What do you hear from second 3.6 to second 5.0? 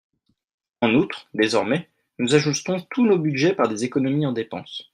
des économies en dépenses.